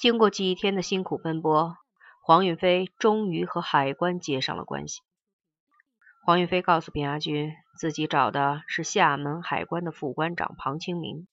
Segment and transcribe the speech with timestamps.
[0.00, 1.76] 经过几天的辛苦奔波，
[2.22, 5.02] 黄运飞终于和海关接上了关系。
[6.24, 11.28] 黄运飞告诉边亚军，自己找的是厦门海关的副关长庞清明。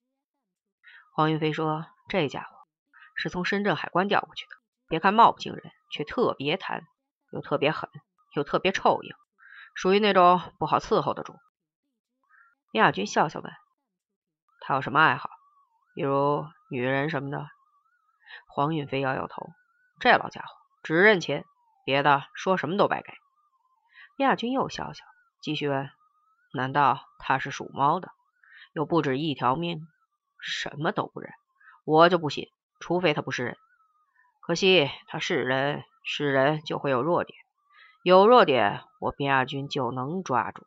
[1.14, 2.57] 黄运飞说：“这家伙
[3.16, 4.52] 是从深圳海关调过去的，
[4.89, 6.86] 别看貌不惊人，却特别贪，
[7.31, 7.89] 又特别狠，
[8.36, 9.15] 又特别臭硬，
[9.75, 11.38] 属于那种不好伺候的主。”
[12.73, 13.49] 边亚军笑笑问
[14.59, 15.29] ：“他有什么爱好？
[15.95, 17.47] 比如女人什么的？”
[18.48, 19.49] 黄运飞摇摇头
[19.99, 20.48] ：“这老家伙
[20.84, 21.45] 只认钱，
[21.86, 23.13] 别的说什么都白给。”
[24.17, 25.05] 亚军又笑笑，
[25.41, 25.90] 继续问
[26.53, 28.09] ：“难道他是属猫的？
[28.73, 29.88] 又不止一条命，
[30.40, 31.31] 什么都不认？
[31.86, 32.48] 我就不信，
[32.80, 33.58] 除非他不是人。
[34.41, 37.38] 可惜他是人，是人就会有弱点，
[38.03, 40.66] 有弱点，我边亚军就能抓住。”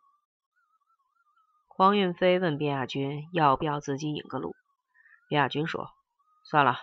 [1.69, 4.55] 黄运飞问边亚军要不要自己引个路，
[5.29, 5.91] 边亚军说
[6.45, 6.79] ：“算了。”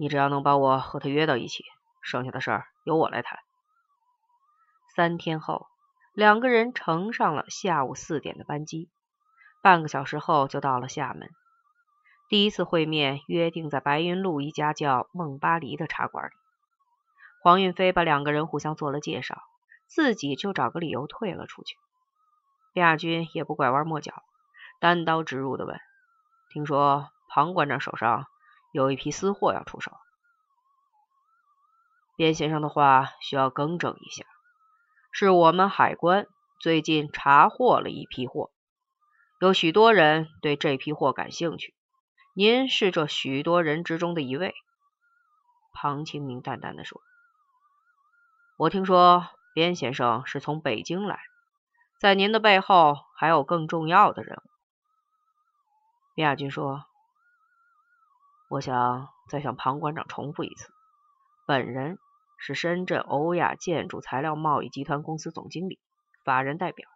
[0.00, 1.62] 你只要能把我和他约到一起，
[2.00, 3.38] 剩下的事儿由我来谈。
[4.96, 5.66] 三天后，
[6.14, 8.88] 两个人乘上了下午四点的班机，
[9.60, 11.28] 半个小时后就到了厦门。
[12.30, 16.32] 第一次会面约定在白云路一家叫梦巴黎的茶馆里。
[17.42, 19.42] 黄运飞把两个人互相做了介绍，
[19.86, 21.76] 自己就找个理由退了出去。
[22.72, 24.14] 亚军也不拐弯抹角，
[24.80, 25.78] 单刀直入的问
[26.48, 28.24] ：“听说庞馆长手上……”
[28.72, 29.96] 有一批私货要出手，
[32.14, 34.24] 边先生的话需要更正一下，
[35.10, 36.28] 是我们海关
[36.60, 38.52] 最近查获了一批货，
[39.40, 41.74] 有许多人对这批货感兴趣，
[42.32, 44.54] 您是这许多人之中的一位。
[45.72, 47.00] 庞清明淡淡的说
[48.56, 51.18] ：“我听说边先生是从北京来，
[51.98, 54.50] 在您的背后还有更重要的人物。”
[56.14, 56.84] 边亚军说。
[58.50, 60.72] 我想再向庞馆长重复一次，
[61.46, 62.00] 本人
[62.36, 65.78] 是深圳欧亚建筑材料贸易集团公司总经理，
[66.24, 66.88] 法人代表。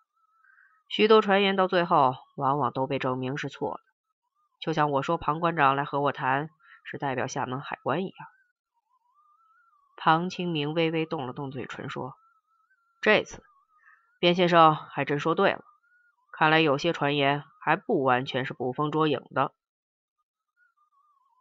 [0.88, 3.80] 许多传言到最后往往都被证明是错的，
[4.58, 6.50] 就像我说庞馆长来和我谈
[6.82, 8.28] 是代表厦门海关一样。
[9.96, 12.14] 庞清明微微动了动嘴唇，说
[13.00, 13.44] ：“这次
[14.18, 15.62] 边先生还真说对了，
[16.32, 19.52] 看来有些传言还不完全是捕风捉影的。”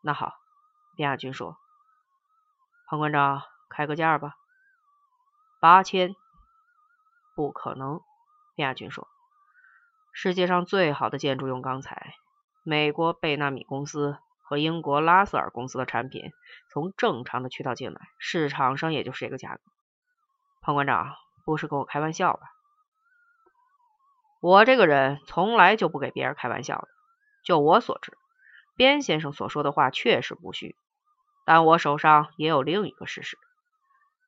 [0.06, 0.34] 那好，
[0.98, 1.56] 边亚军说
[2.88, 4.36] ：“庞馆长，开个价吧。”
[5.62, 6.14] 八千，
[7.36, 8.02] 不可能。
[8.54, 9.08] 边亚军说
[10.12, 12.16] ：“世界上最好的建筑用钢材，
[12.64, 16.34] 美国贝纳米公司和英国拉塞尔公司的产品，
[16.70, 19.62] 从正常的渠道进来，市场上也就是这个价格。”
[20.62, 21.16] 庞馆长，
[21.46, 22.42] 不是跟我开玩笑吧？
[24.42, 26.90] 我这个人从来就不给别人开玩笑的。
[27.46, 28.18] 就我所知。
[28.76, 30.76] 边先生所说的话确实不虚，
[31.46, 33.38] 但我手上也有另一个事实。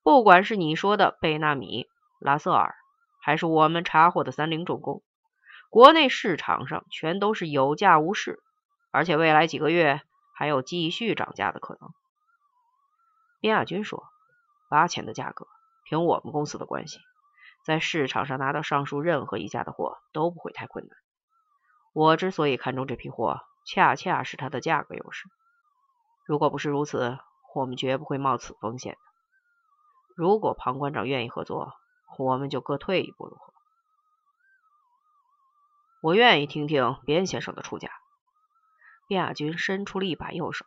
[0.04, 1.88] 不管是你说的贝纳米、
[2.20, 2.76] 拉瑟尔，
[3.20, 5.02] 还是我们查获的三菱重工，
[5.72, 8.40] 国内市场上全都是有价无市，
[8.92, 10.02] 而且未来几个月
[10.36, 11.90] 还有继续涨价的可能。
[13.40, 14.04] 边亚军说
[14.70, 15.48] ：“八千的价格，
[15.86, 17.00] 凭我们公司的关系，
[17.64, 20.96] 在市场上拿到上述任何一家的货都不会太困难。
[21.94, 25.28] 我之所以看中这批货。”恰恰是它的价格优势。
[26.24, 27.18] 如果不是如此，
[27.54, 28.98] 我们绝不会冒此风险。
[30.16, 31.74] 如果庞馆长愿意合作，
[32.18, 33.54] 我们就各退一步，如何？
[36.02, 37.90] 我愿意听听边先生的出价。
[39.08, 40.66] 边亚军伸出了一把右手。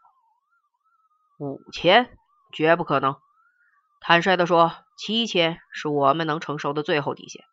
[1.38, 2.18] 五千，
[2.52, 3.16] 绝不可能。
[4.00, 7.44] 坦率的说，七千是我们能承受的最后底线。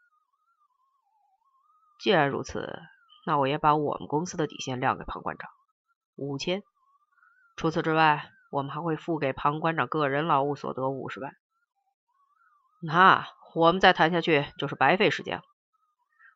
[2.00, 2.82] 既然如此。
[3.26, 5.50] 那我也把我们公司的底线亮给庞馆长，
[6.16, 6.62] 五千。
[7.56, 11.36] 除此之外，我们还会付给庞馆长个人劳务所得五十万。
[12.82, 15.44] 那我们再谈下去就是白费时间了。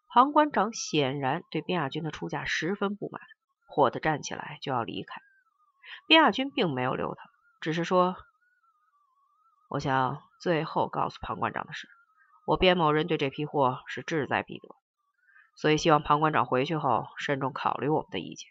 [0.07, 3.21] 庞馆长显然对边亚军的出价十分不满，
[3.67, 5.21] 火的站起来就要离开。
[6.07, 7.29] 边亚军并没有留他，
[7.61, 8.15] 只是说
[9.69, 11.87] ：“我想最后告诉庞馆长的是，
[12.47, 14.69] 我边某人对这批货是志在必得。”
[15.59, 18.47] 所以，希望庞馆长回去后慎重考虑我们的意见，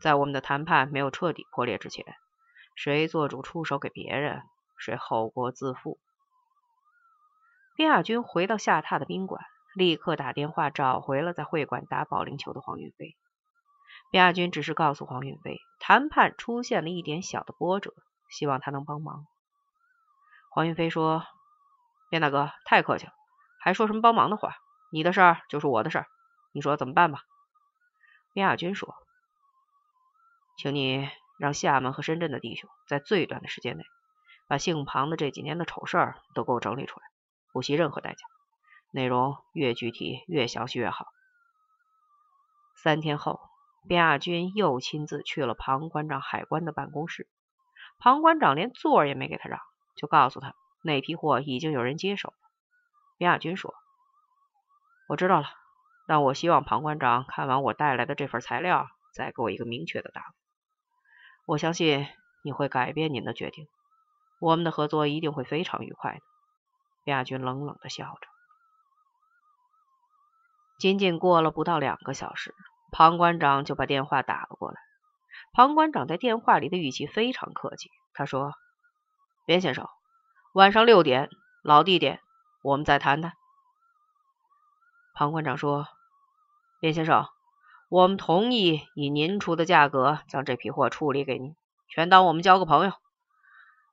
[0.00, 2.04] 在我们的谈判没有彻底破裂之前，
[2.76, 4.44] 谁做主出手给别人，
[4.78, 5.98] 谁后果自负。
[7.74, 9.44] 边亚军回到下榻的宾馆，
[9.74, 13.16] 立刻打电话找回了在会馆打保龄球的黄云飞。
[14.12, 17.92] 边亚军只是告诉黄云飞，谈判出现了一点小的波折，
[18.30, 19.26] 希望他能帮忙。
[20.52, 21.24] 黄云飞说
[22.08, 23.12] ：“边大哥，太客气了，
[23.58, 24.54] 还说什么帮忙的话？
[24.92, 26.06] 你的事儿就是我的事儿。”
[26.56, 27.20] 你说怎么办吧？
[28.32, 28.96] 边亚军说
[30.56, 31.06] ：“请你
[31.38, 33.84] 让厦门和深圳的弟兄在最短的时间内，
[34.48, 37.06] 把姓庞的这几年的丑事儿都给我整理出来，
[37.52, 38.26] 不惜任何代价，
[38.90, 41.08] 内容越具体越详细越好。
[42.74, 43.38] 三天后，
[43.86, 47.28] 边亚军又亲自去了庞馆长海关的办公室，
[47.98, 49.60] 庞馆长连座也没给他让，
[49.94, 52.32] 就告诉他那批货已经有人接手。
[53.18, 53.74] 边亚军说
[55.06, 55.50] ：“我知道了，
[56.06, 60.34] 但我希望庞馆长看完我带来的这份材料，再给我一个明确的答复。
[61.46, 62.06] 我相信
[62.42, 63.68] 你会改变您的决定，
[64.40, 66.20] 我们的合作一定会非常愉快的。”
[67.04, 68.28] 亚军冷冷的笑着。
[70.78, 72.54] 仅仅过了不到两个小时，
[72.92, 74.76] 庞馆长就把电话打了过来。
[75.52, 78.52] 庞馆长在电话里的语气非常客气，他说
[79.46, 79.88] ：“边先生，
[80.52, 81.30] 晚上六点，
[81.62, 82.20] 老地点。”
[82.62, 83.32] 我们再谈谈。
[85.14, 85.86] 庞馆长说
[86.78, 87.26] ：“边先生，
[87.88, 91.56] 我们同意以您出的价格将这批货处理给您，
[91.88, 92.92] 全当我们交个朋友。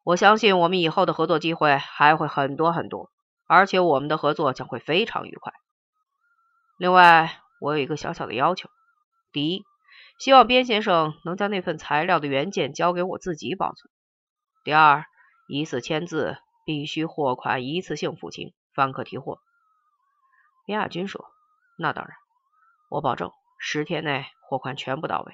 [0.04, 3.10] 我相信我们以后的合作机会还会很多很多，
[3.48, 5.54] 而且我们的合作将会非常愉快。
[6.78, 8.70] 另外，我有一个小小的要求：
[9.32, 9.64] 第一，
[10.20, 13.90] 希望边先生能将那份材料的原件交给我自己保存；
[14.66, 15.06] 第二，
[15.48, 19.40] 一次签字必须货款一次性付清。”方可提货。
[20.66, 21.26] 边亚军说
[21.78, 22.18] ：“那当然，
[22.94, 25.34] 我保证十天内货款全部到位。”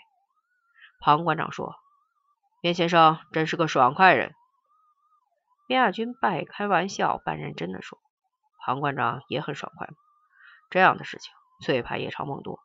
[1.02, 1.76] 庞馆长说
[2.62, 4.34] ：“边先生真是个爽快人。”
[5.68, 8.00] 边亚军半开玩笑半认真的说
[8.64, 9.90] ：“庞馆长也很爽快
[10.70, 12.60] 这样的事情最怕夜长梦多。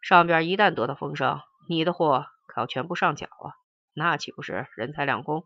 [0.00, 3.52] 上边一旦得到风声，你的货可要全部上缴啊，
[3.94, 5.44] 那岂不是人财两空？”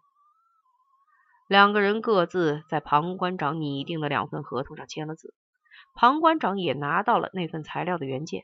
[1.49, 5.35] 两个人各自在庞馆长拟定的两份合同上签了字，
[5.95, 8.43] 庞馆长也拿到了那份材料的原件。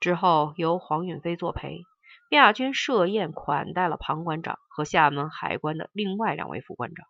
[0.00, 1.84] 之后由黄允飞作陪，
[2.30, 7.06] 亚军设宴款待了庞馆长和厦门海关的另外两位副馆长。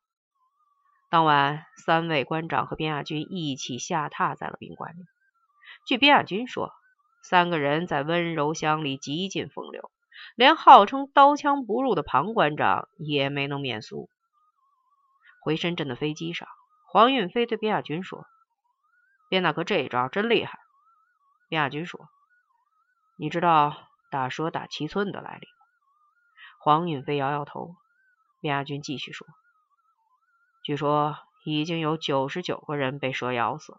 [1.09, 5.05] 当晚，三位馆长和边亚军一起下榻在了宾馆里。
[5.87, 6.73] 据边亚军说，
[7.23, 9.91] 三个人在温柔乡里极尽风流，
[10.35, 14.09] 连号称刀枪不入的庞馆长也没能免俗。
[15.43, 16.49] 回深圳的飞机上，
[16.87, 18.25] 黄运飞对边亚军说
[19.31, 20.59] ：“边大哥这一招真厉害。”
[21.49, 22.09] 边亚军说
[23.21, 23.77] ：“你知道
[24.11, 25.53] 打蛇打七寸的来历吗？”
[26.59, 27.77] 黄允飞摇摇头。
[28.41, 29.27] 边亚军继续说
[30.65, 33.79] ：“据说已经有九十九个人被蛇咬死了，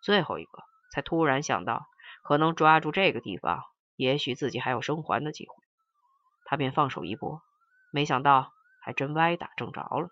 [0.00, 1.88] 最后一个才突然想到，
[2.22, 3.64] 可能抓住这个地方，
[3.96, 5.54] 也许自己还有生还的机会。
[6.44, 7.42] 他便放手一搏，
[7.90, 10.08] 没想到还真歪打正着了。”